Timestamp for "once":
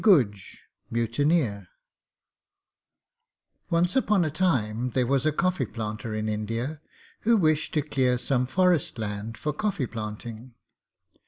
3.69-3.95